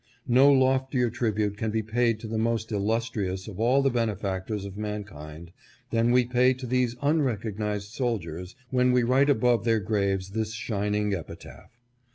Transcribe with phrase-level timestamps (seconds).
[0.27, 4.75] "No loftier tribute can be paid to the most illustrious of all the benefactors of
[4.75, 5.51] mankind
[5.91, 11.13] than we pay to these unrecognized soldiers when we write above their graves this shining
[11.13, 11.77] epitaph.